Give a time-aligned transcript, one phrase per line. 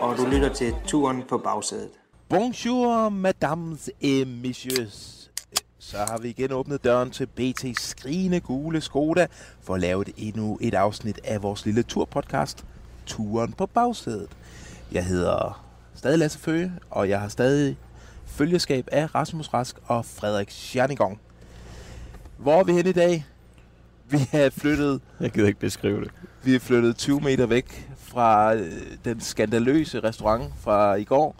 [0.00, 1.90] og du lytter til Turen på bagsædet.
[2.28, 5.30] Bonjour, madames et messieurs.
[5.78, 9.26] Så har vi igen åbnet døren til BT Skrigende Gule Skoda
[9.62, 12.64] for at lave et endnu et afsnit af vores lille turpodcast,
[13.06, 14.30] Turen på bagsædet.
[14.92, 15.69] Jeg hedder
[16.00, 17.76] stadig Lasse Føge, og jeg har stadig
[18.26, 21.20] følgeskab af Rasmus Rask og Frederik Schernigong.
[22.38, 23.26] Hvor er vi hen i dag?
[24.10, 26.10] Vi er flyttet Jeg gider ikke beskrive det.
[26.42, 28.72] vi er flyttet 20 meter væk fra øh,
[29.04, 31.36] den skandaløse restaurant fra i går.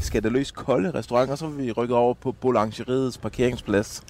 [0.00, 4.02] Skandaløs kolde restaurant, og så er vi rykket over på Boulangeriets parkeringsplads.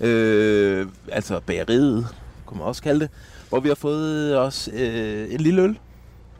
[0.00, 2.06] Øh, altså bageriet,
[2.46, 3.10] kunne man også kalde det.
[3.48, 5.78] Hvor vi har fået os øh, en lille øl.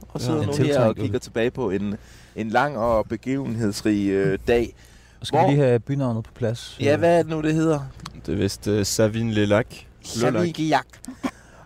[0.08, 1.96] Og sidder en nu her og kigger tilbage på en,
[2.40, 4.74] en lang og begivenhedsrig øh, dag.
[5.22, 6.76] Skal Hvor- vi lige have bynavnet på plads?
[6.80, 7.80] Ja, hvad er det nu, det hedder?
[8.26, 9.66] Det er vist uh, Savin Lelac.
[10.04, 10.86] Samigiak.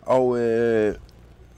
[0.03, 0.95] Og øh,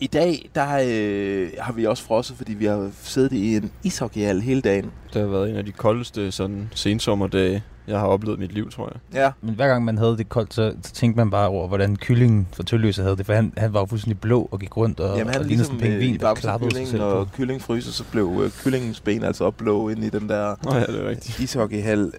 [0.04, 4.40] i dag, der øh, har vi også frosset, fordi vi har siddet i en ishockeyhal
[4.40, 4.90] hele dagen.
[5.12, 8.70] Det har været en af de koldeste sådan, sensommerdage, jeg har oplevet i mit liv,
[8.70, 9.20] tror jeg.
[9.22, 11.96] Ja, Men hver gang man havde det koldt, så, så tænkte man bare over, hvordan
[11.96, 13.26] kyllingen for Tølløse havde det.
[13.26, 15.48] For han, han var jo fuldstændig blå og gik rundt og, Jamen, han og lignede
[15.48, 17.30] ligesom sådan en øh, pingvin, der klappede sig kyllingen, selv når på.
[17.36, 20.80] kylling fryser, så blev øh, kyllingens ben altså blå ind i den der Nå ja,
[20.86, 21.40] det er rigtigt.
[21.40, 22.12] ishockeyhal.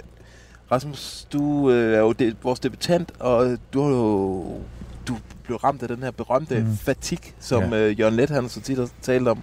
[0.72, 4.46] Rasmus, du øh, er jo de, vores debutant, og du har jo
[5.08, 6.78] du blev ramt af den her berømte mm.
[6.78, 7.78] Fatig, som Ja.
[7.90, 9.42] øh, Jørgen Let han så tit har talt om.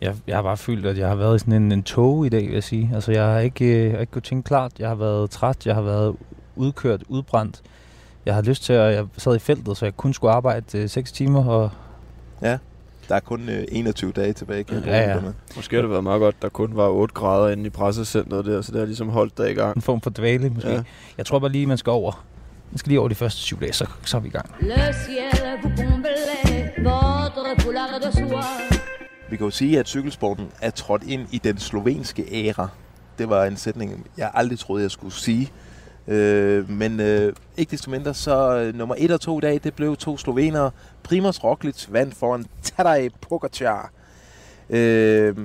[0.00, 2.28] Jeg, jeg har bare følt, at jeg har været i sådan en, en tog i
[2.28, 2.90] dag, vil jeg sige.
[2.94, 4.72] Altså, jeg har ikke, øh, jeg har ikke kunnet tænke klart.
[4.78, 6.16] Jeg har været træt, jeg har været
[6.56, 7.62] udkørt, udbrændt.
[8.26, 8.94] Jeg har lyst til at...
[8.94, 11.70] Jeg sad i feltet, så jeg kun skulle arbejde øh, 6 timer, og
[13.08, 15.20] Der er kun øh, 21 dage tilbage, kan Ja, ja.
[15.56, 18.62] Måske har det været meget godt, der kun var 8 grader inde i pressecenteret der,
[18.62, 19.76] så det har ligesom holdt dig i gang.
[19.76, 20.68] en form for dvale, måske.
[20.68, 20.74] Ja.
[20.74, 20.82] Ja.
[21.18, 22.24] Jeg tror bare lige, man skal over.
[22.70, 24.54] Man skal lige over de første syv dage, så, så er vi i gang.
[24.60, 28.78] Le ciel vous comblait, votre foulard de soie.
[29.30, 32.68] Vi kan jo sige, at cykelsporten er trådt ind i den slovenske æra.
[33.18, 35.52] Det var en sætning, jeg aldrig troede, jeg skulle sige.
[36.08, 39.74] Øh, men øh, ikke desto mindre, så øh, nummer 1 og 2 i dag, det
[39.74, 40.70] blev to slovenere.
[41.02, 43.90] Primoz Roglic vandt foran Tadej Pogacar.
[44.70, 45.36] Øh,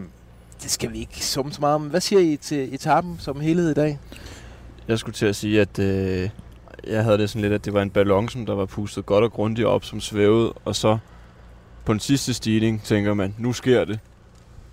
[0.64, 1.82] det skal vi ikke summe så meget om.
[1.82, 4.00] Hvad siger I til etappen som helhed i dag?
[4.88, 6.30] Jeg skulle til at sige, at øh,
[6.88, 9.24] jeg havde det sådan lidt, at det var en ballon, som der var pustet godt
[9.24, 10.98] og grundigt op, som svævede, og så
[11.86, 14.00] på den sidste stigning tænker man, nu sker det.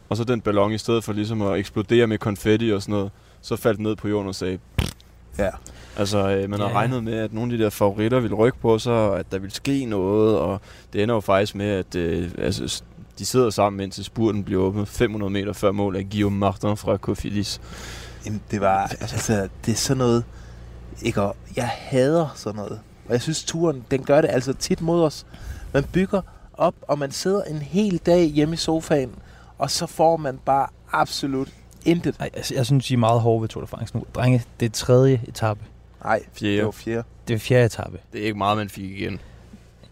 [0.09, 3.11] Og så den ballon, i stedet for ligesom at eksplodere med konfetti og sådan noget,
[3.41, 4.59] så faldt ned på jorden og sagde,
[5.39, 5.49] Ja.
[5.97, 6.75] Altså, øh, man har Ja.
[6.75, 9.39] regnet med, at nogle af de der favoritter ville rykke på sig, og at der
[9.39, 10.61] ville ske noget, og
[10.93, 12.83] det ender jo faktisk med, at øh, altså,
[13.19, 16.97] de sidder sammen, indtil spurten bliver åbnet 500 meter før mål af Guillaume Martin fra
[16.97, 17.61] Cofidis.
[18.27, 20.25] Jamen, det var, altså, det er sådan noget,
[21.03, 21.23] ikke?
[21.23, 22.81] Og jeg hader sådan noget.
[23.07, 25.27] Og jeg synes, turen, den gør det altså tit mod os.
[25.73, 26.21] Man bygger
[26.55, 29.11] op, og man sidder en hel dag hjemme i sofaen,
[29.59, 31.49] og så får man bare absolut
[31.85, 32.17] intet.
[32.21, 34.05] Ej, altså, jeg synes, I er meget hårde ved Tour de France nu.
[34.15, 35.61] Drenge, det er tredje etape.
[36.05, 36.57] Nej, Fjerde.
[36.57, 37.03] det var fjerde.
[37.29, 37.99] Det er fjerde etape.
[38.13, 39.21] Det er ikke meget, man fik igen.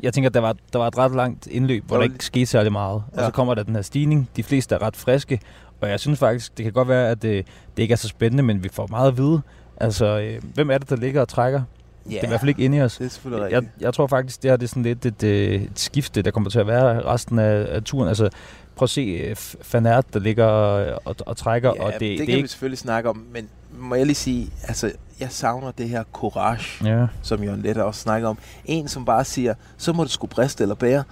[0.03, 2.72] Jeg tænker, der var, der var et ret langt indløb, hvor Der ikke skete særlig
[2.72, 2.94] meget.
[3.12, 3.25] Og Ja.
[3.25, 4.28] så kommer der den her stigning.
[4.37, 5.41] De fleste er ret friske.
[5.81, 8.42] Og jeg synes faktisk, det kan godt være, at det, det ikke er så spændende,
[8.42, 9.41] men vi får meget at vide.
[9.80, 11.62] Altså, øh, hvem er det, der ligger og trækker?
[12.06, 12.96] Ja, Det er i hvert fald ikke inde i os.
[12.96, 13.82] det er selvfølgelig Jeg, rigtigt.
[13.82, 16.50] jeg tror faktisk, det her det er sådan lidt et, øh, et skifte, der kommer
[16.50, 18.08] til at være resten af, af turen.
[18.08, 18.28] Altså,
[18.76, 21.92] prøv at se øh, F- Van Aert, der ligger og, og, og trækker, Ja, og
[21.92, 22.48] det, det, det, det kan vi ikke...
[22.48, 26.84] selvfølgelig snakke om, men må jeg lige sige, altså, jeg savner det her courage.
[26.88, 27.06] Ja.
[27.22, 28.38] som Jørgen Lette også snakker om.
[28.64, 31.04] En, som bare siger, så må det sgu briste eller bære.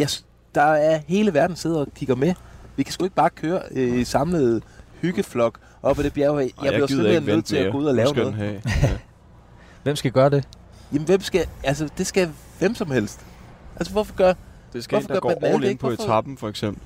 [0.00, 2.34] Yes, der er hele verden sidder og kigger med.
[2.76, 4.62] Vi kan sgu ikke bare køre øh, i samlet
[5.02, 6.38] hyggeflok op ad det bjerg.
[6.40, 8.34] Jeg, Og jeg bliver simpelthen nødt til at gå ud og lave noget.
[8.34, 8.60] Have.
[9.82, 10.44] Hvem skal gøre det?
[10.92, 13.20] Jamen, hvem skal, altså, det skal hvem som helst.
[13.76, 14.32] Altså, hvorfor gør,
[14.72, 15.80] Det skal Hvorfor en, der gør går all det in ikke?
[15.80, 16.82] på Hvorfor- etappen, for eksempel.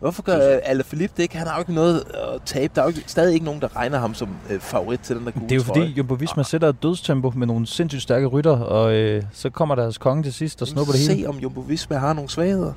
[0.00, 1.36] hvorfor gør øh, Alaphilippe det ikke?
[1.36, 2.72] Han har jo ikke noget at tabe.
[2.74, 5.24] Der er jo ikke, stadig ikke nogen, der regner ham som øh, favorit til den
[5.24, 5.80] der gule Det er jo trøje.
[5.80, 9.74] fordi, Jumbo Visma sætter et dødstempo med nogle sindssygt stærke rytter, og øh, så kommer
[9.74, 11.22] deres konge til sidst og snupper det hele.
[11.22, 12.72] Se, om Jumbo Visma har nogle svagheder.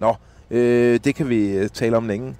[0.00, 0.12] Ja.
[0.50, 2.34] Øh, det kan vi øh, tale om længe.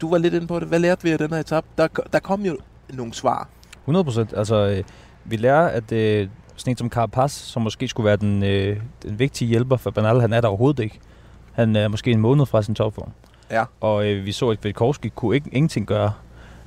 [0.00, 0.68] Du var lidt inde på det.
[0.68, 1.66] Hvad lærte vi af den her etape?
[1.78, 2.56] Der, der kom jo
[2.92, 3.48] nogle svar.
[3.84, 4.34] 100 procent.
[4.36, 4.84] Altså, øh,
[5.24, 9.18] vi lærer, at øh, sådan en som Carapaz, som måske skulle være den, øh, den
[9.18, 10.98] vigtige hjælper for Bernal, han er der overhovedet ikke.
[11.52, 13.10] Han er måske en måned fra sin topform.
[13.50, 13.64] Ja.
[13.80, 16.12] Og øh, vi så, at Kvetkovski kunne ikke, ingenting gøre.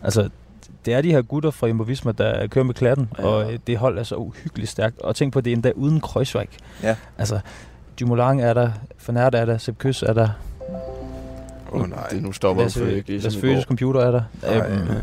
[0.04, 0.30] Altså,
[0.86, 1.84] det er de her gutter fra Jumbo
[2.18, 3.26] der kører med klatten, Ja.
[3.26, 5.00] og øh, det hold er så uhyggeligt stærkt.
[5.02, 6.48] Og tænk på, det endda uden Kreuzweig.
[6.84, 6.96] Ja.
[7.18, 7.40] Altså,
[8.00, 8.72] Dumoulin er der,
[9.08, 10.30] Aert er der, Sepp Kuss er der.
[11.74, 12.08] Åh, nej.
[12.08, 13.68] Det nu stopper Lasse, for ikke Lasse ligesom Føles går.
[13.68, 14.22] computer er der.
[14.44, 14.96] Nej, Øhm, nej.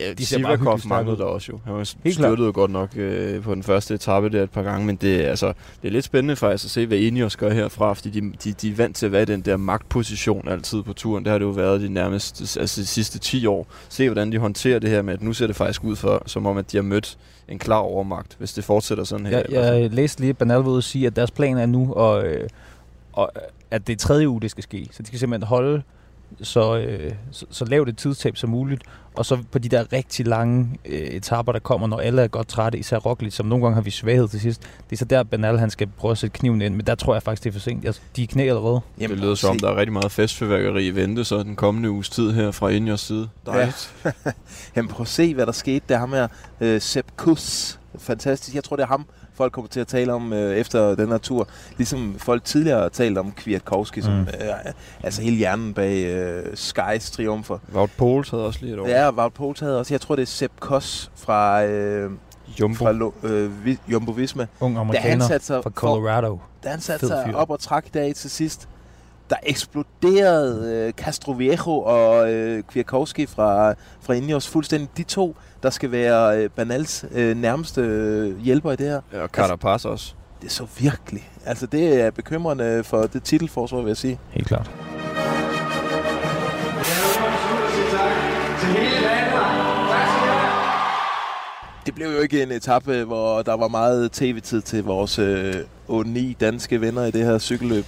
[0.00, 1.60] Ja, de ser bare Sivakov manglede der også jo.
[1.64, 4.62] Han var Helt styrtede jo godt nok øh, på den første etape der et par
[4.62, 5.46] gange, men det, er, altså,
[5.82, 8.70] det er lidt spændende faktisk at se, hvad Ineos gør herfra, fordi de, de, de
[8.70, 11.24] er vant til at være i den der magtposition altid på turen.
[11.24, 13.66] Det har det jo været de nærmeste, altså de sidste 10 år.
[13.88, 16.46] Se, hvordan de håndterer det her med, at nu ser det faktisk ud for, som
[16.46, 19.42] om, at de har mødt en klar overmagt, hvis det fortsætter sådan her.
[19.50, 22.48] Jeg, jeg læste lige, at at sige, at deres plan er nu, og, øh,
[23.12, 23.30] og,
[23.70, 24.88] at det er tredje uge, det skal ske.
[24.92, 25.82] Så de skal simpelthen holde
[26.42, 28.82] så, øh, så, så lavt et tidstab som muligt,
[29.14, 32.48] og så på de der rigtig lange øh, etapper, der kommer, når alle er godt
[32.48, 34.62] trætte, især Roglic, som nogle gange har vi svaghed til sidst.
[34.90, 37.14] Det er så der, Bernal han skal prøve at sætte kniven ind, men der tror
[37.14, 37.86] jeg faktisk, det er for sent.
[37.86, 38.80] Altså, de er knæ allerede.
[38.98, 42.10] det lyder som om, der er rigtig meget festfyrværkeri i vente, så den kommende uges
[42.10, 43.28] tid her fra Ineos side.
[43.46, 43.94] Dejligt.
[44.76, 45.84] Jamen prøv at se, hvad der skete.
[45.88, 46.28] Det er ham her,
[46.60, 47.78] øh, Sepp Kuss.
[47.98, 48.54] Fantastisk.
[48.54, 49.06] Jeg tror, det er ham,
[49.38, 51.48] folk kommer til at tale om øh, efter den her tur.
[51.76, 54.20] Ligesom folk tidligere har talt om Kwiatkowski, som Mm.
[54.20, 57.58] øh, altså hele hjernen bag øh, Skys triumfer.
[57.74, 58.88] Wout Poels havde også lige et år.
[58.88, 59.94] Ja, Wout Poels havde også.
[59.94, 62.10] Jeg tror, det er Sepp Kuss fra, øh,
[62.60, 62.74] Jumbo.
[62.84, 64.46] fra øh, Vi- Jumbo Visma.
[64.60, 66.38] Ung Da han amerikaner satte sig, fra for, Colorado.
[66.64, 68.68] da han satte sig op og trak i dag til sidst,
[69.30, 74.88] der eksploderede øh, Castroviejo og øh, Kwiatkowski fra, fra Ineos fuldstændig.
[74.96, 79.00] De to, der skal være øh, Banals øh, nærmeste øh, hjælper i det her.
[79.12, 80.14] Ja, og Carapaz også.
[80.40, 81.30] Det er så virkelig.
[81.46, 84.18] Altså, det er bekymrende for det titelforsvar, vil jeg sige.
[84.30, 84.70] Helt klart.
[91.86, 95.54] Det blev jo ikke en etape, hvor der var meget tv-tid til vores øh,
[95.88, 97.84] 8-9 danske venner i det her cykelløb.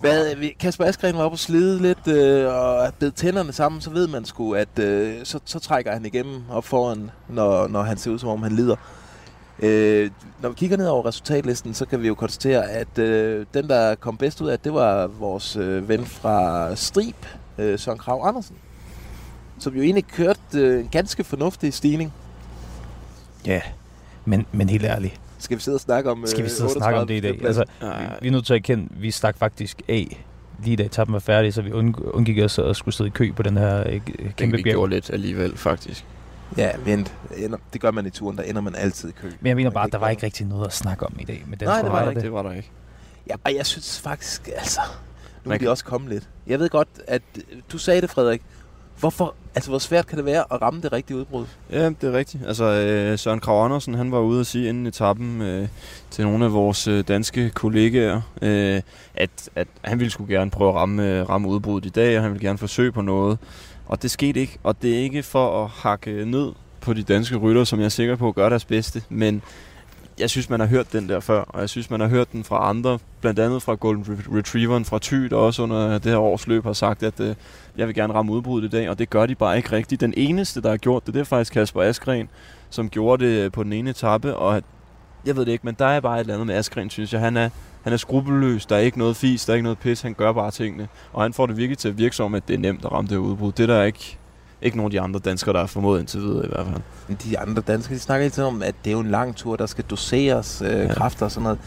[0.00, 3.80] Hvad, øh, vi- Kasper Askren var oppe og slide lidt øh, og bed tænderne sammen,
[3.80, 7.82] så ved man sgu, at øh, så, så trækker han igennem op foran, når, når
[7.82, 8.76] han ser ud som om han lider.
[9.58, 10.10] Øh,
[10.42, 13.94] når vi kigger ned over resultatlisten, så kan vi jo konstatere, at øh, den, der
[13.94, 17.26] kom bedst ud af, det var vores øh, ven fra Strib,
[17.58, 18.56] øh, Søren Krav Andersen.
[19.58, 22.12] Som jo egentlig kørte øh, en ganske fornuftig stigning.
[23.46, 23.60] Ja,
[24.24, 25.20] men, men helt ærligt.
[25.38, 26.26] Skal vi sidde og snakke om...
[26.26, 27.30] Skal vi øh, sidde og snakke om det i dag?
[27.30, 27.46] 38.
[27.48, 27.64] Altså,
[28.22, 30.24] vi, er nødt til at erkende, vi stak faktisk af
[30.64, 33.32] lige da etappen var færdig, så vi undg- undgik os at skulle sidde i kø
[33.32, 34.74] på den her øh, Kæmpe kæmpe vi bjerg.
[34.74, 36.04] gjorde lidt alligevel, faktisk.
[36.56, 37.14] Ja, vent.
[37.36, 39.30] Ender, det gør man i turen, der ender man altid i kø.
[39.40, 41.24] Men jeg mener bare, at der ikke var ikke rigtig noget at snakke om i
[41.24, 41.44] dag.
[41.46, 42.22] Med Nej, det var der det.
[42.22, 42.70] Det var der ikke.
[43.30, 44.80] Ja, og jeg synes faktisk, altså...
[45.44, 46.28] Nu Man kan- også komme lidt.
[46.46, 47.22] Jeg ved godt, at
[47.72, 48.42] du sagde det, Frederik.
[49.00, 51.44] Hvorfor, altså hvor svært kan det være at ramme det rigtige udbrud?
[51.70, 52.46] Ja, det er rigtigt.
[52.46, 55.68] Altså, øh, Søren Krav Andersen, han var ude at sige inden etappen øh,
[56.10, 58.82] til nogle af vores øh, danske kollegaer, øh,
[59.14, 62.22] at, at han ville skulle gerne prøve at ramme, øh, ramme udbruddet i dag, og
[62.22, 63.38] han ville gerne forsøge på noget.
[63.86, 67.36] Og det skete ikke, og det er ikke for at hakke ned på de danske
[67.36, 69.42] rytter, som jeg er sikker på gør deres bedste, men
[70.20, 72.44] jeg synes, man har hørt den der før, og jeg synes, man har hørt den
[72.44, 76.46] fra andre, blandt andet fra Golden Retrieveren fra Thy, der også under det her års
[76.46, 77.34] løb har sagt, at øh,
[77.76, 80.00] jeg vil gerne ramme udbruddet i dag, og det gør de bare ikke rigtigt.
[80.00, 82.28] Den eneste, der har gjort det, det er faktisk Kasper Askren,
[82.70, 84.64] som gjorde det øh, på den ene etape, og at-
[85.26, 87.20] jeg ved det ikke, men der er bare et eller andet med Askren, synes jeg.
[87.20, 87.48] Han er,
[87.84, 90.32] han er skrupelløs, der er ikke noget fis, der er ikke noget pis, han gør
[90.32, 90.88] bare tingene.
[91.12, 93.10] Og han får det virkelig til at virke som, at det er nemt at ramme
[93.10, 93.52] det udbrud.
[93.52, 94.18] Det er der ikke,
[94.66, 96.80] ikke nogen af de andre danskere, der har formået indtil videre i hvert fald.
[97.08, 99.36] Men de andre danskere, de snakker hele tiden om, at det er jo en lang
[99.36, 100.94] tur, der skal doseres øh, Ja.
[100.94, 101.58] kræfter og sådan noget.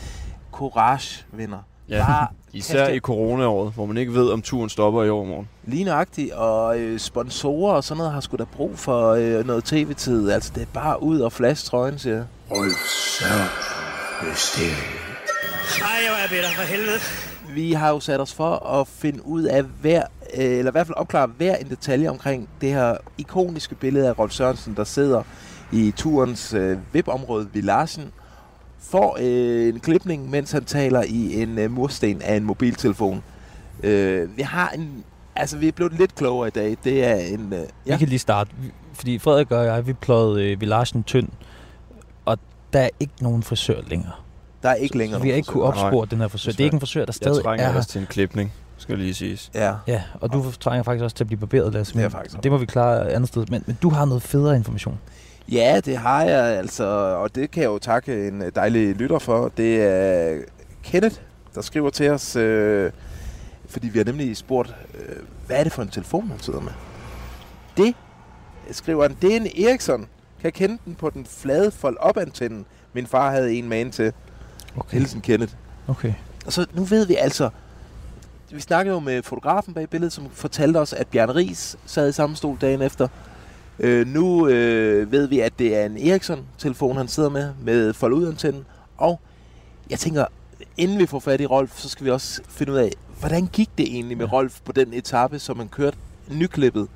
[0.52, 1.58] Courage, venner.
[1.90, 2.06] Ja.
[2.06, 5.50] Bare Især i coronaåret, hvor man ikke ved, om turen stopper i overmorgen.
[5.66, 9.64] Lige nøjagtigt, og øh, sponsorer og sådan noget har sgu da brug for øh, noget
[9.64, 10.30] tv-tid.
[10.32, 12.26] Altså, det er bare ud og flash trøjen, siger jeg.
[15.82, 17.00] Ej, jeg var bitter for helvede.
[17.54, 20.04] Vi har jo sat os for at finde ud af hver,
[20.38, 24.20] øh, eller i hvert fald opklare hver en detalje omkring det her ikoniske billede af
[24.20, 25.24] Rolf Sørensen, der sidder
[25.72, 28.12] i turens øh, VIP-område ved Larsen,
[28.80, 33.24] får øh, en klipning, mens han taler i en øh, mursten af en mobiltelefon.
[33.84, 35.04] Øh, vi har en,
[35.36, 36.78] altså vi er blevet lidt klogere i dag.
[36.84, 37.94] Det er en, øh, Ja.
[37.94, 38.52] Vi kan lige starte,
[38.94, 41.28] fordi Frederik og jeg, vi pløjede øh, Villagen tynd,
[42.26, 42.38] og
[42.74, 44.12] der er ikke nogen frisør længere.
[44.64, 46.52] der er ikke længere Så vi har ikke kunne opspore den her frisør.
[46.52, 48.98] Det er ikke en frisør, der Jeg stadig trænger er også til en klipning, skal
[48.98, 49.52] lige siges.
[49.56, 51.94] Ja, Ja, og du trænger faktisk også til at blive barberet, Lasse.
[51.94, 53.46] Det er faktisk Det må vi klare andet sted.
[53.50, 55.00] Men, men du har noget federe information.
[55.52, 56.86] Ja, det har jeg altså,
[57.22, 59.52] og det kan jeg jo takke en øh, dejlig lytter for.
[59.58, 60.38] Det er
[60.84, 61.16] Kenneth,
[61.56, 62.92] der skriver til os, øh,
[63.70, 65.16] fordi vi har nemlig spurgt, øh,
[65.48, 66.72] hvad er det for en telefon, han sidder med?
[67.78, 67.96] Det,
[68.72, 70.00] skriver han, det er en Ericsson.
[70.00, 73.80] Kan jeg kende den på den flade fold op antennen Min far havde en med
[73.80, 74.14] ind til.
[74.78, 74.98] Okay.
[74.98, 75.54] Hilsen Kenneth.
[75.88, 76.14] okay.
[76.46, 77.50] Og så nu ved vi altså,
[78.52, 82.12] vi snakkede jo med fotografen bag billedet, som fortalte os, at Bjørn Ries sad i
[82.12, 83.08] samme stol dagen efter.
[83.80, 88.14] Øh, nu øh, ved vi, at det er en Ericsson-telefon, han sidder med, med fold
[88.14, 88.66] ud antennen.
[88.98, 89.20] Og
[89.90, 90.26] jeg tænker,
[90.78, 93.70] inden vi får fat i Rolf, så skal vi også finde ud af, hvordan gik
[93.78, 94.34] det egentlig med.
[94.34, 95.98] Rolf på den etape, som han kørte
[96.32, 96.88] nyklippet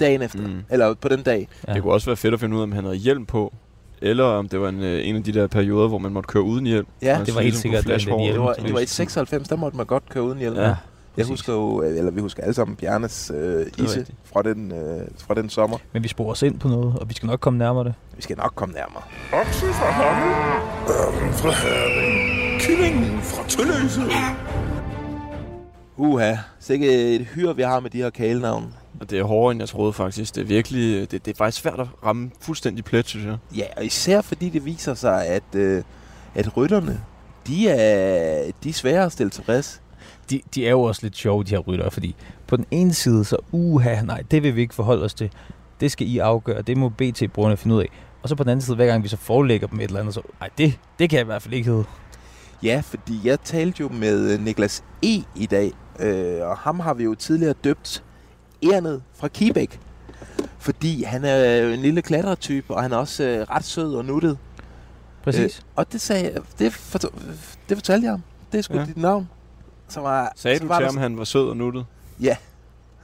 [0.00, 0.62] dagen efter, mm.
[0.70, 1.48] eller på den dag.
[1.68, 1.74] Ja.
[1.74, 3.52] Det kunne også være fedt at finde ud af, om han havde hjelm på,
[4.04, 6.42] eller om det var en, øh, en af de der perioder, hvor man måtte køre
[6.42, 6.86] uden hjelm.
[7.02, 8.32] Ja, det var helt ligesom sikkert den håret.
[8.34, 10.56] det var, det var i 96, der måtte man godt køre uden hjelm.
[10.56, 10.74] Ja.
[11.16, 14.18] Jeg husker jo, eller vi husker alle sammen Bjarnes øh, isse rigtigt.
[14.24, 15.78] fra den, øh, fra den sommer.
[15.92, 17.94] Men vi sporer os ind på noget, og vi skal nok komme nærmere det.
[18.16, 19.02] Vi skal nok komme nærmere.
[19.32, 20.34] Okse fra Hammel,
[20.90, 24.00] ørnen fra Herning, kyllingen fra Tølløse.
[25.96, 28.66] Uha, sikke et hyr, vi har med de her kælenavne.
[29.04, 30.34] Og det er hårdere, end jeg troede faktisk.
[30.34, 33.36] Det er virkelig, det, det er faktisk svært at ramme fuldstændig plet, synes jeg.
[33.56, 35.82] Ja, og især fordi det viser sig, at, øh,
[36.34, 37.00] at rytterne,
[37.46, 39.82] de er, de er svære at stille tilfreds.
[40.30, 42.14] De, de er jo også lidt sjove, de her ryttere, fordi
[42.46, 45.30] på den ene side, så uha, nej, det vil vi ikke forholde os til.
[45.80, 47.88] Det skal I afgøre, det må BT-brugerne finde ud af.
[48.22, 50.14] Og så på den anden side, hver gang vi så forelægger dem et eller andet,
[50.14, 51.84] så nej, det, det kan jeg i hvert fald ikke hedde.
[52.62, 55.22] Ja, fordi jeg talte jo med øh, Niklas E.
[55.36, 58.04] i dag, øh, og ham har vi jo tidligere døbt
[58.72, 59.80] Ernet fra Kibæk.
[60.58, 64.38] Fordi han er en lille klatretype, og han er også øh, ret sød og nuttet.
[65.24, 65.58] Præcis.
[65.58, 66.98] Øh, og det, sagde, jeg- det, for,
[67.68, 68.22] det fortalte jeg ham.
[68.52, 68.84] Det er sgu Ja.
[68.84, 69.28] dit navn.
[69.88, 71.86] Så var, Sagde så du var til ham, han var sød og nuttet?
[72.20, 72.36] Ja.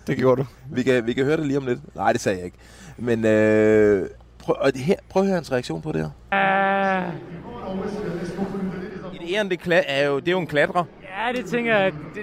[0.07, 0.47] Det gjorde du.
[0.71, 1.97] Vi kan, vi kan høre det lige om lidt.
[1.97, 2.57] Nej, det sagde jeg ikke.
[2.97, 6.11] Men øh, prøv, og det her, prøv at høre hans reaktion på det her.
[9.15, 10.85] Et æren, det er jo, det er jo en klatrer.
[11.03, 11.93] Ja, det tænker jeg.
[12.15, 12.23] Det,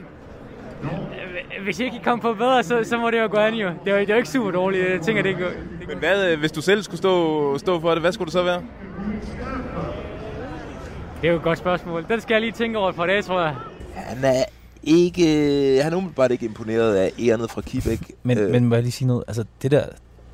[1.63, 3.67] hvis ikke I kom på bedre, så, så må det jo gå an jo.
[3.85, 4.89] Det er jo, det er jo ikke super dårligt.
[4.89, 5.45] Jeg tænker, det går.
[5.45, 8.33] Det Men hvad, øh, hvis du selv skulle stå, stå for det, hvad skulle det
[8.33, 8.61] så være?
[11.21, 12.05] Det er jo et godt spørgsmål.
[12.09, 13.55] Den skal jeg lige tænke over et par dage, tror jeg.
[13.95, 14.43] Han er
[14.83, 15.23] ikke,
[15.83, 18.11] han er umiddelbart ikke imponeret af Ernet fra Kibæk.
[18.23, 18.51] Men, Øh, øh.
[18.51, 19.23] men må jeg lige sige noget?
[19.27, 19.83] Altså, det der,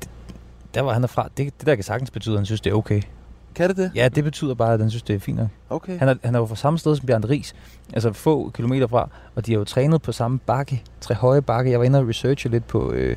[0.00, 0.08] det,
[0.74, 2.70] der hvor han er fra, det, det der kan sagtens betyde, at han synes, det
[2.70, 3.02] er okay.
[3.54, 3.90] Kan det det?
[3.94, 5.48] Ja, det betyder bare, at han synes, det er fint nok.
[5.70, 5.98] Okay.
[5.98, 7.54] Han er, han er jo fra samme sted som Bjørn Ries,
[7.92, 11.70] altså få kilometer fra, og de har jo trænet på samme bakke, tre høje bakke.
[11.70, 13.16] Jeg var inde og researche lidt på, øh,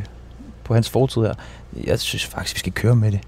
[0.63, 1.34] på hans fortid her.
[1.84, 3.20] Jeg synes faktisk, vi skal køre med det.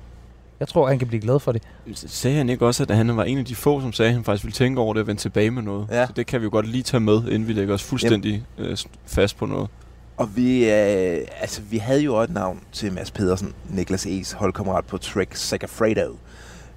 [0.60, 1.64] Jeg tror, han kan blive glad for det.
[1.94, 4.24] Sagde han ikke også, at han var en af de få, som sagde, at han
[4.24, 5.88] faktisk ville tænke over det og vende tilbage med noget?
[5.92, 6.06] Ja.
[6.06, 8.78] Så det kan vi jo godt lige tage med, inden vi lægger os fuldstændig øh,
[9.06, 9.70] fast på noget.
[10.18, 14.38] Og vi, øh, altså, vi havde jo også et navn til Mads Pedersen, Niklas E's
[14.38, 16.16] holdkammerat på Trek Sagafredo.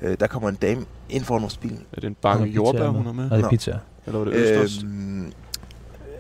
[0.03, 1.79] Øh, der kommer en dame ind foran vores bil.
[1.93, 3.25] Er det en bakke er jordbær, hun er med?
[3.25, 3.49] Det er Nå.
[3.49, 3.79] pizza.
[4.07, 4.83] Eller var det østers?
[4.83, 5.27] Øhm,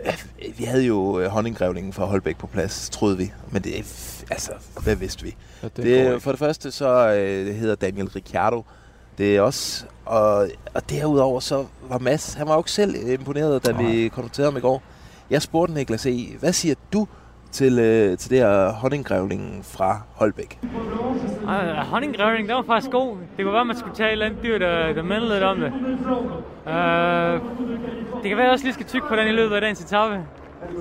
[0.06, 3.32] øh, vi havde jo øh, honninggrævlingen fra Holbæk på plads, troede vi.
[3.50, 3.82] Men det er,
[4.30, 5.36] altså, hvad vidste vi?
[5.62, 8.64] ja, det Det, det for det første så øh, det hedder Daniel Ricciardo.
[9.18, 13.66] Det er også, og, og derudover så var Mads, han var jo ikke selv imponeret,
[13.66, 14.82] da vi konfronterede ham i går.
[15.30, 17.06] Jeg spurgte Niklas E., hvad siger du
[17.52, 20.58] til, øh, til det her honninggrævlingen fra Holbæk?
[21.42, 21.48] Uh,
[21.90, 23.16] honninggrævling, den var faktisk god.
[23.36, 25.60] Det kunne være, man skulle tage et eller andet dyr, der, der mindede lidt om
[25.60, 25.72] det.
[26.66, 26.72] Uh,
[28.22, 29.80] det kan være, at jeg også lige skal tykke på den i løbet af dagens
[29.80, 30.20] etape.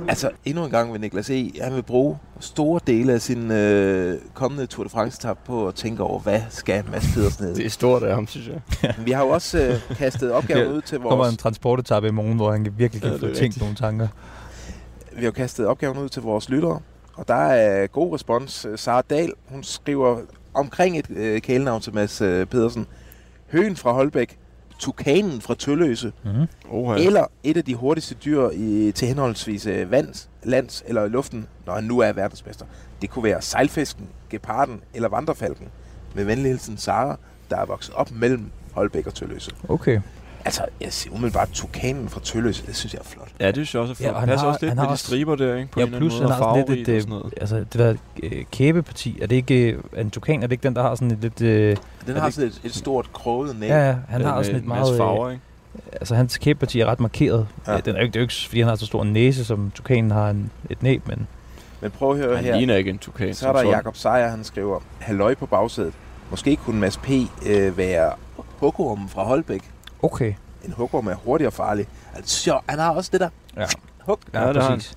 [0.07, 4.17] Altså, endnu en gang vil Niklas E., han vil bruge store dele af sin øh,
[4.33, 7.57] kommende Tour de france på at tænke over, hvad skal Mads Pedersen hedde?
[7.57, 8.93] Det er stort af ham, synes jeg.
[9.05, 11.31] Vi har jo også øh, kastet opgaven ud til Der kommer vores...
[11.31, 14.07] en transportetappe i morgen, hvor han kan virkelig kan Ja, få tænkt nogle tanker.
[15.13, 16.79] Vi har jo kastet opgaven ud til vores lyttere,
[17.13, 18.67] og der er god respons.
[18.75, 20.17] Sara Dahl, hun skriver
[20.53, 22.87] omkring et øh, kælenavn til Mads øh, Pedersen.
[23.51, 24.37] Høen fra Holbæk,
[24.79, 26.47] Tukanen fra Tølløse, Mm-hmm.
[26.69, 26.99] Oha.
[26.99, 27.05] ja.
[27.05, 31.47] eller et af de hurtigste dyr i, til henholdsvis øh, vands, lands eller i luften,
[31.65, 32.65] når han nu er verdensmester.
[33.01, 35.67] Det kunne være sejlfisken, geparden eller vandrefalken.
[36.15, 37.17] Med venlig hilsen Sara,
[37.49, 39.51] der er vokset op mellem Holbæk og Tølløse.
[39.69, 39.99] Okay.
[40.45, 43.27] Altså, jeg siger umiddelbart Tukanen fra Tølløse, det synes jeg er flot.
[43.39, 44.07] Ja, det synes jeg også er flot.
[44.07, 45.71] Ja, og han passer har- også lidt han med de også- striber der, ikke?
[45.71, 47.09] På Ja, en eller plus anden han måde, har og sådan lidt et, og sådan
[47.09, 47.25] noget.
[47.25, 50.63] øh, altså det der øh, kæbeparti, er det ikke, øh, en tukan, er det ikke
[50.63, 53.59] den, der har sådan et lidt, øh, Den har det- sådan et, et stort kroget
[53.59, 53.69] næb.
[53.69, 55.43] ja, ja, han Ja, har sådan et en meget, øh, farver, ikke?
[55.91, 57.47] altså hans kæbeparti er ret markeret.
[57.67, 57.71] Ja.
[57.73, 57.79] Ja.
[57.79, 59.45] Den er jo ikke, det er jo ikke, fordi han har så stor en næse,
[59.45, 61.27] som tukanen har en, et næb, men
[61.81, 62.57] Men prøv at høre Han her.
[62.57, 63.33] ligner ikke en tukan.
[63.33, 65.93] Så er der Jakob Sejer, han skriver, halløj på bagsædet.
[66.29, 67.09] Måske kunne Mads P.
[67.45, 68.11] Øh, være
[68.59, 69.61] hugormen fra Holbæk.
[70.03, 70.33] Okay.
[70.65, 71.87] En hugorm er hurtig og farlig.
[72.15, 73.29] Altså, han har også det der.
[73.57, 73.65] Ja.
[74.05, 74.19] Hug.
[74.33, 74.77] Ja, det har han.
[74.77, 74.95] præcis.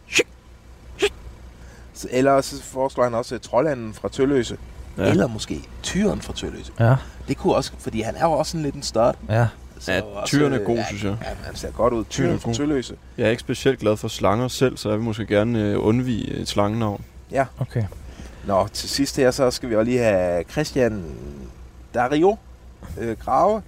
[1.95, 4.57] Så- Eller så foreslår han også øh, troldanden fra Tølløse.
[4.99, 5.03] Ja.
[5.05, 5.11] Ja.
[5.11, 6.73] Eller måske tyren fra Tølløse.
[6.81, 6.95] Ja,
[7.29, 9.17] Det kunne også, fordi han er jo også sådan lidt en start.
[9.29, 9.47] ja.
[9.79, 11.17] Så Ja, også, tyren er øh, god, ja, synes jeg.
[11.23, 12.05] Ja, han ser godt ud.
[12.11, 12.53] Tyren Tyren fra.
[12.53, 12.97] Tølløse.
[13.19, 16.31] Jeg er ikke specielt glad for slanger selv, så jeg vil måske gerne øh, undvige
[16.35, 17.05] et slangenavn.
[17.59, 17.85] Okay.
[18.47, 21.05] Nå, til sidst her, så skal vi også lige have Christian
[21.95, 22.37] Dario
[22.99, 23.63] øh, Grave,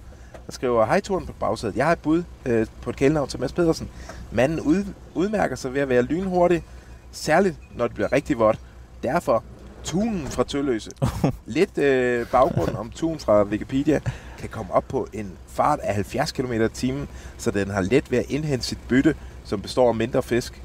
[0.45, 1.75] der skriver, hej turen på bagsædet.
[1.75, 3.89] Jeg har et bud øh, på et kælenavn til Mads Pedersen.
[4.31, 6.63] Manden ud, udmærker sig ved at være lynhurtig,
[7.11, 8.59] særligt når det bliver rigtig vådt.
[9.03, 9.43] Derfor
[9.87, 10.91] Tunen fra Tølløse.
[11.45, 13.99] Lidt øh, baggrund om tunen fra Wikipedia
[14.37, 17.07] kan komme op på en fart af 70 km i timen,
[17.37, 20.61] så den har let ved at indhente sit bytte, som består af mindre fisk.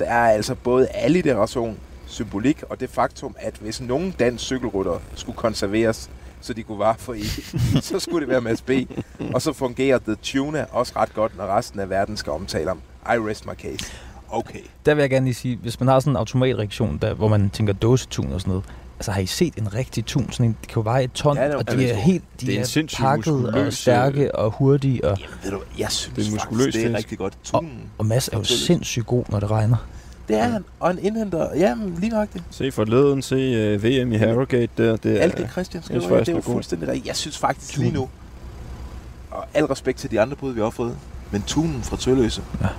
[0.00, 5.36] Der er altså både alliteration, symbolik og det faktum, at hvis nogen dansk cykelrytter skulle
[5.36, 7.54] konserveres, så de kunne vare for evigt,
[7.84, 8.70] så skulle det være Mads B.
[9.34, 12.80] Og så fungerer The Tuna også ret godt, når resten af verden skal omtale om.
[13.06, 13.92] I rest my case.
[14.30, 14.58] Okay.
[14.86, 17.50] Der vil jeg gerne lige sige, hvis man har sådan en automatreaktion, der, hvor man
[17.50, 18.64] tænker dåsetun og sådan noget,
[18.98, 20.32] altså har I set en rigtig tun?
[20.32, 22.02] Sådan en, det kan jo veje et ton, Ja, det er og de er stor.
[22.02, 25.04] helt de Det er er sindssygt pakket og muskuløs, stærke og hurtige.
[25.04, 27.38] Og, Jamen, ved du, jeg synes Det er en faktisk, muskuløs det er rigtig godt.
[27.44, 27.80] Tunen.
[27.98, 29.76] og Mads er jo sindssygt god, når det regner.
[30.30, 30.64] Det er han.
[30.80, 31.54] Og en indhenter.
[31.54, 32.42] Jamen, lige nok det.
[32.50, 34.96] Se forleden, se uh, VM i Harrogate der.
[34.96, 37.06] Det er, Alt det, Christian skriver, faktisk, det er jo er fuldstændig rigtigt.
[37.06, 38.08] Jeg synes faktisk lige nu,
[39.30, 40.96] og al respekt til de andre bud, vi har fået,
[41.30, 42.66] men tunen fra Tølløse, Ja.
[42.66, 42.72] den,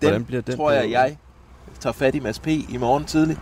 [0.00, 1.16] Hvordan bliver den tror jeg, jeg
[1.80, 2.46] tager fat i Mads P.
[2.46, 3.36] i morgen tidlig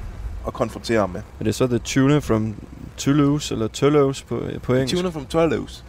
[0.45, 1.21] og konfronterer ham med.
[1.41, 2.55] Er det så The Tuna from
[2.97, 4.97] Toulouse, eller Toulouse på, på engelsk?
[4.97, 5.85] Tuner from Tølløse.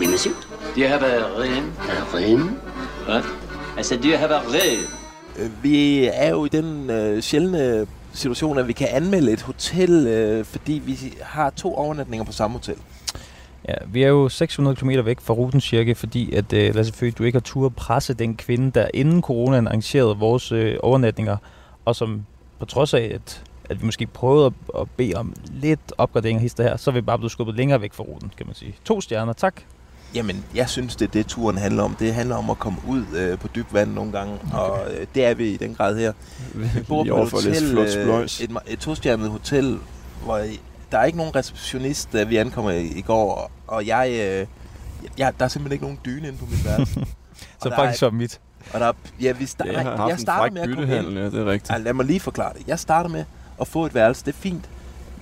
[0.00, 0.34] Oui, monsieur.
[0.76, 1.72] Do you have a room?
[1.90, 2.56] A room?
[3.08, 3.24] What?
[3.80, 4.97] I said, do you have a room?
[5.62, 10.44] Vi er jo i den øh, sjældne situation, at vi kan anmelde et hotel, øh,
[10.44, 12.76] fordi vi har to overnatninger på samme hotel.
[13.68, 16.92] Ja, vi er jo 600 km væk fra ruten cirka, fordi at øh, lad Lasse
[16.92, 21.36] Føge, du ikke har tur presse den kvinde, der inden coronaen arrangerede vores øh, overnatninger,
[21.84, 22.26] og som
[22.58, 26.42] på trods af, at, at vi måske prøvede at, at bede om lidt opgradering af
[26.42, 28.74] hister her, så er vi bare blevet skubbet længere væk fra ruten, kan man sige.
[28.84, 29.62] To stjerner, tak.
[30.14, 31.94] Jamen, jeg synes, det er det, turen handler om.
[31.94, 34.56] Det handler om at komme ud øh, på dybt vand nogle gange, okay.
[34.58, 36.12] og øh, det er vi i den grad her.
[36.54, 39.78] Vi bor på et hotel, flot øh, et, et tostjernet hotel,
[40.24, 40.40] hvor
[40.92, 44.46] der er ikke nogen receptionist, da vi ankommer i, i går, og jeg, øh,
[45.18, 47.06] jeg, der er simpelthen ikke nogen dyne inde på mit værelse.
[47.62, 48.40] Så faktisk var mit.
[48.74, 51.08] Og der, er- ja, vi start, Det har jeg starter med at komme ind.
[51.08, 51.70] ja, det er rigtigt.
[51.70, 52.62] Ej, lad mig lige forklare det.
[52.68, 53.24] Jeg starter med
[53.60, 54.24] at få et værelse.
[54.24, 54.64] Det er fint.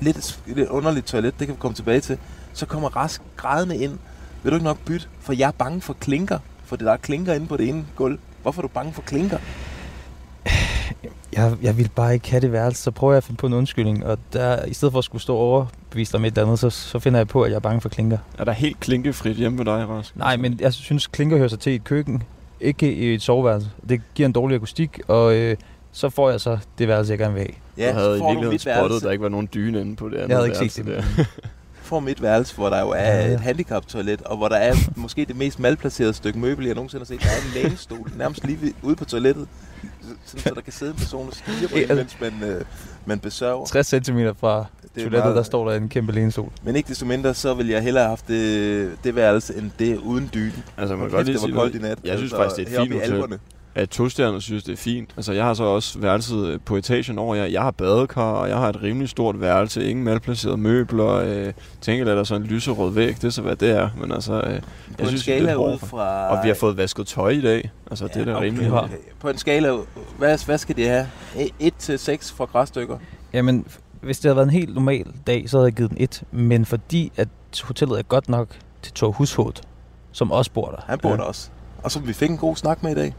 [0.00, 2.18] Lidt, lidt underligt toilet, det kan vi komme tilbage til.
[2.52, 3.98] Så kommer Rask grædende ind.
[4.46, 5.06] Vil du ikke nok bytte?
[5.20, 6.38] For jeg er bange for klinker.
[6.64, 8.18] For det der er klinker inde på det ene gulv.
[8.42, 9.38] Hvorfor er du bange for klinker?
[11.32, 13.52] Jeg, jeg vil bare ikke have det værelse, så prøver jeg at finde på en
[13.52, 16.70] undskyldning, og der, i stedet for at skulle stå overbevist om et eller andet, så,
[16.70, 18.18] så finder jeg på, at jeg er bange for klinker.
[18.38, 20.16] Er der helt klinkefrit hjemme med dig, Rask?
[20.16, 22.22] Nej, men jeg synes, klinker hører sig til i et køkken,
[22.60, 23.70] ikke i et soveværelse.
[23.88, 25.56] Det giver en dårlig akustik, og øh,
[25.92, 27.86] så får jeg så det værelse, jeg gerne vil have.
[27.86, 29.06] Ja, du havde i virkeligheden spottet, værelse.
[29.06, 31.04] der ikke var nogen dyne inde på det andet Jeg havde ikke værelse set det.
[31.16, 31.24] der.
[31.86, 33.34] får mit værelse, hvor der jo er Ja, ja.
[33.34, 37.06] et handicaptoilet, og hvor der er måske det mest malplacerede stykke møbel, jeg nogensinde har
[37.06, 37.20] set.
[37.22, 39.48] Der er en lænestol nærmest lige ved, ude på toilettet,
[40.26, 42.64] sådan, så der kan sidde en person og stige på en, mens man, øh,
[43.06, 43.64] man besørger.
[43.66, 46.50] 60 cm fra Det toilettet, meget- der står der en kæmpe lænestol.
[46.62, 49.98] Men ikke desto mindre, så vil jeg hellere have haft det, det værelse, end det
[49.98, 50.52] uden dyne.
[50.76, 51.98] Altså, man kan godt det var koldt i nat.
[52.04, 53.38] Jeg synes Altså, faktisk, det er et fint i hotel.
[53.76, 55.10] At tostjerner synes, det er fint.
[55.16, 57.44] Altså, jeg har så også værelset øh, på etagen over jer.
[57.44, 59.90] Jeg har badekar, og jeg har et rimelig stort værelse.
[59.90, 61.06] Ingen malplacerede møbler.
[61.06, 63.16] Øh, tænker, at der er sådan en lyserød væg.
[63.16, 63.88] Det er så, hvad det er.
[64.00, 64.62] Men altså, øh, På jeg
[65.00, 66.28] en synes, skala det er ud fra...
[66.36, 67.70] Og vi har fået vasket tøj i dag.
[67.90, 68.94] Altså, det er da okay, rimelig okay.
[69.20, 69.72] På en skala,
[70.18, 71.06] hvad, hvad skal det have?
[71.60, 72.98] 1 til 6 for græsstykker?
[73.32, 73.66] Jamen,
[74.00, 76.22] hvis det havde været en helt normal dag, så havde jeg givet den et.
[76.32, 77.28] Men fordi at
[77.64, 78.48] hotellet er godt nok
[78.82, 79.54] til Thor Hushoved,
[80.12, 81.16] som også bor der, Han bor ja.
[81.16, 81.50] der også.
[81.82, 83.14] Og så vi fik en god snak med i dag.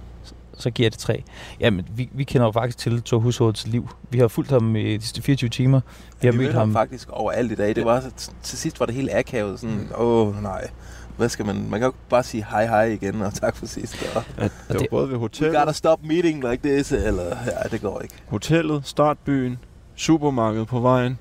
[0.57, 1.23] Så giver det tre.
[1.59, 3.89] Jamen, vi, vi kender jo faktisk til Thor Hushoveds liv.
[4.09, 5.81] Vi har fulgt ham i de sidste 24 timer.
[6.21, 7.75] Vi har vi mødt ham faktisk overalt i dag.
[7.75, 9.59] Det var, så- til sidst var det helt akavet.
[9.59, 10.69] Sådan, åh oh, nej,
[11.17, 11.55] hvad skal man...
[11.55, 14.11] Man kan jo ikke bare sige hej hej igen, og tak for sidst.
[14.15, 17.23] Og, At det var det- både ved we hotellet, gotta stop meeting like this, eller...
[17.45, 18.13] Ja, det går ikke.
[18.27, 19.57] hotellet, startbyen,
[19.95, 21.19] supermarkedet på vejen,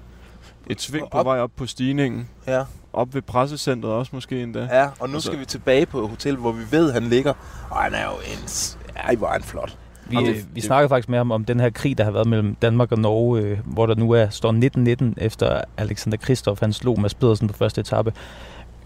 [0.71, 4.69] et sving på vej op på stigningen, Ja, op ved pressecentret også måske endda.
[4.73, 7.33] ja og nu Altså- skal vi tilbage på hotel, hvor vi ved, han ligger.
[7.71, 8.49] Og han er jo en...
[8.97, 9.77] Ej, hvor er han flot.
[10.09, 12.05] Vi, Og øh, det- vi det- snakkede faktisk med ham om den her krig, der
[12.05, 16.19] har været mellem Danmark og Norge, øh, hvor der nu er står 19-19 efter Alexander
[16.19, 18.13] Kristoff, han slog Mads Pedersen på første etape.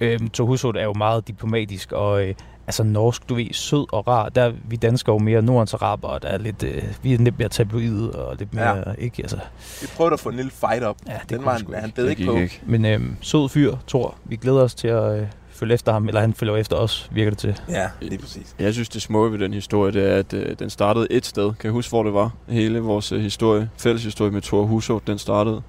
[0.01, 2.35] Øhm, Thor Hushovd er jo meget diplomatisk, og øh,
[2.67, 4.29] altså norsk, du ved, sød og rar.
[4.29, 7.39] Der er vi danskere jo mere nordens araber, der er lidt, øh, vi er lidt
[7.39, 8.83] mere tabloide og lidt mere, ja.
[8.99, 9.23] ikke?
[9.23, 9.39] Altså,
[9.81, 10.97] Vi prøvede at få en lille fight op.
[11.07, 11.95] ja, det Den var han, han ikke.
[11.97, 12.37] bed Det ikke på.
[12.37, 12.61] ikke.
[12.67, 14.15] Men øhm, sød fyr, Thor.
[14.25, 15.27] Vi glæder os til at øh,
[15.61, 17.61] følge efter ham, eller han følger efter os, virker det til.
[17.69, 18.55] Ja, lige præcis.
[18.59, 21.45] Jeg synes, det smukke ved den historie, det er, at øh, den startede et sted.
[21.45, 22.31] Kan jeg huske, hvor det var?
[22.49, 25.63] Hele vores øh, historie, fælles historie med Thor Hushovd, den startede.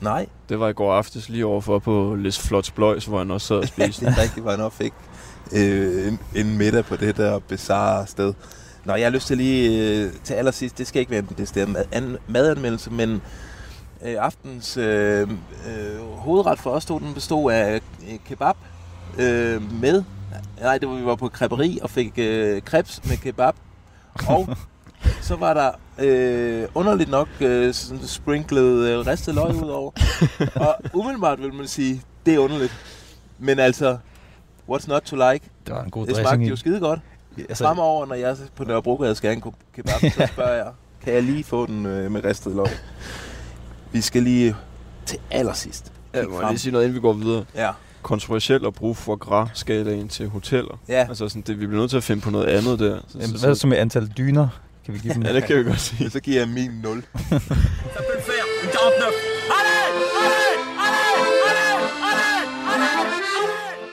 [0.00, 3.46] Nej, Det var i går aftes lige overfor på Les Flots Bløjs, hvor han også
[3.46, 4.06] sad og spiste.
[4.06, 4.92] det er rigtigt, hvor han også fik
[5.52, 8.34] øh, en, en middag på det der bizarre sted.
[8.84, 11.68] Nå, jeg har lyst til lige øh, til allersidst, det skal ikke være en decideret
[11.68, 13.22] mad, an, madanmeldelse, men
[14.02, 15.28] øh, aftens øh,
[15.68, 17.80] øh, hovedret for os to, den bestod af
[18.10, 18.54] øh, kebab
[19.18, 20.02] øh, med,
[20.60, 23.54] nej, det var, vi var på kreperi og fik øh, krebs med kebab,
[24.28, 24.48] og
[25.28, 29.90] så var der øh, underligt nok øh, sådan sprinklet øh, ristet løg ud over.
[30.66, 32.72] og umiddelbart vil man sige, det er underligt.
[33.38, 33.98] Men altså,
[34.70, 35.50] what's not to like?
[35.66, 36.48] Det var en god Det dressing smagte i.
[36.48, 37.00] jo skide godt.
[37.38, 40.72] Altså, Fremover, når jeg på Nørrebrogade skal have en kebab, så spørger jeg,
[41.04, 42.66] kan jeg lige få den øh, med ristet løg?
[43.92, 44.56] Vi skal lige
[45.06, 45.92] til allersidst.
[46.14, 47.44] Ja, må jeg lige sige noget, inden vi går videre.
[47.54, 47.70] Ja.
[48.02, 50.78] Kontroversielt at bruge foie gras-skalaen til hoteller.
[50.88, 51.06] Ja.
[51.08, 53.00] Altså sådan, det, vi bliver nødt til at finde på noget andet der.
[53.08, 54.48] Så, Jamen, hvad så med antal dyner?
[54.84, 55.22] Kan vi give dem?
[55.22, 56.10] Ja, det kan vi godt sige.
[56.16, 56.98] Så giver jeg min 0.
[56.98, 59.12] Ça peut le faire, une 49.
[59.58, 60.38] Allez, allez,
[60.84, 61.08] allez,
[61.48, 61.88] allez,
[62.72, 62.98] allez,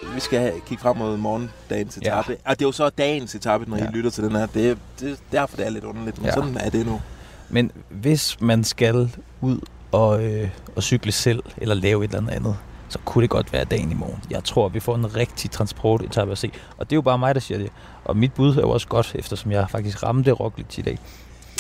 [0.02, 2.20] allez Vi skal have- kigge frem mod morgendagens Ja.
[2.20, 2.38] etape.
[2.46, 3.84] Og det er jo så dagens etape, når Ja.
[3.84, 4.46] I lytter til den her.
[4.46, 6.34] Det det er derfor, det er lidt underligt, men Ja.
[6.34, 7.02] sådan er det nu.
[7.50, 9.60] Men hvis man skal ud
[9.96, 12.58] og, øh, og cykle selv, eller lave et eller andet andet,
[12.90, 14.24] så kunne det godt være dagen i morgen.
[14.30, 16.52] Jeg tror, vi får en rigtig transportetappe at se.
[16.78, 17.72] Og det er jo bare mig, der siger det.
[18.06, 20.98] Og mit bud er jo også godt, eftersom jeg faktisk ramte Roglic i dag.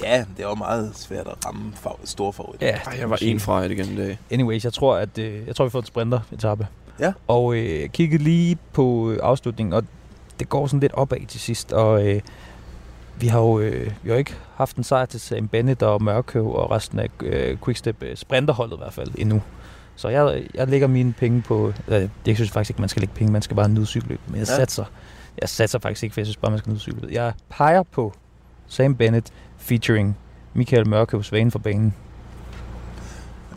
[0.03, 2.67] Ja, det er jo meget svært at ramme for, store favoritter.
[2.67, 4.19] Ja, Ej, jeg var en fra et igen i dag.
[4.31, 6.67] Anyways, jeg tror, at øh, jeg tror, vi får en sprinter-etappe.
[6.99, 7.13] Ja.
[7.27, 9.83] Og øh, kiggede lige på afslutningen, og
[10.39, 11.73] det går sådan lidt opad til sidst.
[11.73, 12.21] Og øh,
[13.19, 16.55] vi har jo øh, vi har ikke haft en sejr til Sam Bennett og Mørkøv
[16.55, 19.41] og resten af øh, Quickstep øh, sprinterholdet i hvert fald endnu.
[19.95, 21.73] Så jeg, jeg lægger mine penge på...
[21.87, 24.19] Øh, jeg synes faktisk ikke, man skal lægge penge, man skal bare nyde cykelløb.
[24.27, 24.55] Men jeg Ja.
[24.55, 24.85] satser,
[25.41, 27.11] jeg satser faktisk ikke, for jeg synes bare, man skal nyde cykelløb.
[27.11, 28.13] Jeg peger på
[28.67, 30.17] Sam Bennett featuring
[30.53, 31.93] Michael Mørkøv Svane for banen.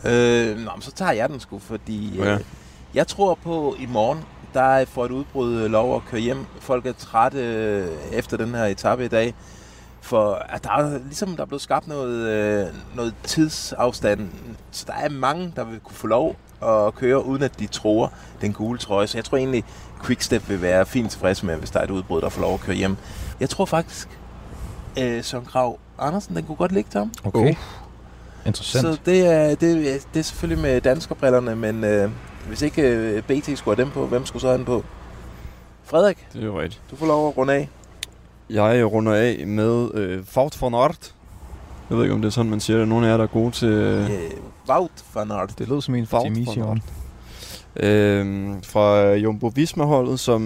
[0.05, 2.33] Øh, nå, men så tager jeg den sgu, fordi Ja.
[2.33, 2.39] øh,
[2.93, 4.19] jeg tror på i morgen,
[4.53, 6.45] der får et udbrud lov at køre hjem.
[6.59, 9.33] Folk er trætte øh, efter den her etape i dag.
[10.01, 14.29] For at der er ligesom der er blevet skabt noget, øh, noget tidsafstand.
[14.71, 18.11] Så der er mange, der vil kunne få lov at køre, uden at de tror
[18.41, 19.07] den gule trøje.
[19.07, 19.63] Så jeg tror egentlig,
[20.05, 22.59] Quickstep vil være fint tilfreds med, hvis der er et udbrud, der får lov at
[22.59, 22.97] køre hjem.
[23.39, 24.09] Jeg tror faktisk,
[24.99, 27.11] øh, Søren Krav Andersen, den kunne godt ligge til ham.
[27.23, 27.55] Okay.
[28.45, 28.81] Interessant.
[28.95, 32.11] Så det er, det, er- det er selvfølgelig med danskerbrillerne, men øh,
[32.49, 34.83] hvis ikke øh, BT skulle have dem på, hvem skulle så have den på?
[35.83, 36.81] Frederik, Det er jo rigtigt.
[36.91, 37.69] du får lov at runde af.
[38.49, 41.13] Jeg runder af med øh, Faut von Art.
[41.89, 42.87] Jeg ved ikke, om det er sådan, man siger det.
[42.87, 43.67] Nogle af jer, der er gode til...
[43.69, 44.19] Øh, Øh,
[44.69, 45.53] Wout van Aert.
[45.59, 46.81] Det lød som en fra van Mission.
[47.75, 50.41] øh, fra Jumbo Visma-holdet, som...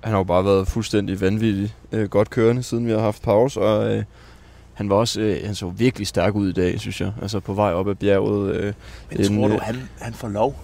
[0.00, 3.60] Han har jo bare været fuldstændig vanvittig øh, godt kørende, siden vi har haft pause,
[3.60, 4.04] og øh,
[4.74, 7.12] han var også, øh, han så virkelig stærk ud i dag, synes jeg.
[7.22, 8.54] Altså på vej op ad bjerget.
[8.56, 8.72] Øh,
[9.10, 10.56] Men en, tror du, øh, han, han får lov?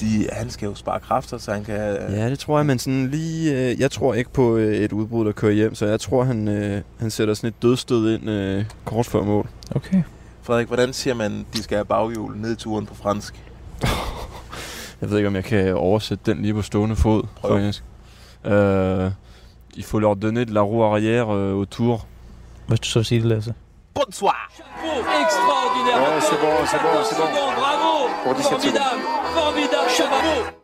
[0.00, 1.74] De, han skal jo spare kræfter, så han kan...
[1.80, 3.52] Øh, Ja, det tror jeg, men sådan lige...
[3.70, 6.48] Øh, jeg tror ikke på øh, et udbrud, der kører hjem, så jeg tror, han,
[6.48, 9.48] øh, han sætter sådan et dødstød ind øh, kort før mål.
[9.74, 10.02] Okay.
[10.42, 13.34] Frederik, hvordan siger man, de skal have baghjul ned i turen på fransk?
[15.00, 17.50] Jeg ved ikke, om jeg kan oversætte den lige på stående fod, Prøv.
[17.56, 17.84] faktisk.
[18.44, 19.10] Øh,
[19.74, 22.06] il faut leur donner de la roue arrière øh, autour.
[22.66, 23.54] Hvis du så sige det, Lasse.
[23.94, 24.52] Bonsoir!
[25.24, 26.00] Extraordinaire.
[26.02, 27.28] Ouais, c'est bon, c'est bon, c'est bon.
[27.60, 28.08] Bravo.
[28.24, 28.62] Pour 17 secondes.
[28.62, 29.19] Formidable.
[29.50, 29.88] Formidable.
[29.88, 30.59] Chapeau.